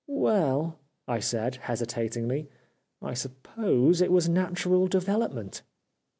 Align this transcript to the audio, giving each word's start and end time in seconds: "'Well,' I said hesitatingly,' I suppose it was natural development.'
"'Well,' 0.25 0.79
I 1.07 1.19
said 1.19 1.57
hesitatingly,' 1.57 2.49
I 3.03 3.13
suppose 3.13 4.01
it 4.01 4.11
was 4.11 4.27
natural 4.27 4.87
development.' 4.87 5.61